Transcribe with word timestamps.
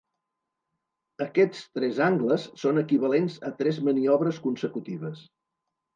Aquests 1.25 1.59
tres 1.79 2.01
angles 2.07 2.47
són 2.63 2.83
equivalents 2.85 3.39
a 3.51 3.53
tres 3.61 3.83
maniobres 3.89 4.41
consecutives. 4.47 5.23